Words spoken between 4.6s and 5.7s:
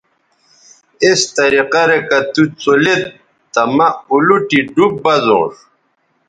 ڈوب بزونݜ